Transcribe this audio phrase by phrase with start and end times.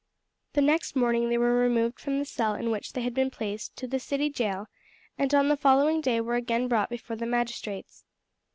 [0.53, 3.75] The next morning they were removed from the cell in which they had been placed
[3.75, 4.65] to the city jail,
[5.15, 8.03] and on the following day were again brought before the magistrates.